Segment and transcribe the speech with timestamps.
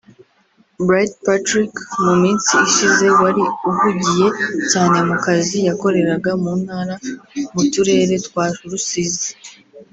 [0.85, 1.73] Bright Patrick
[2.05, 4.27] mu minsi ishize wari uhugiye
[4.71, 6.95] cyane mu kazi yakoreraga mu ntara
[7.53, 9.31] mu turere twa Rusizi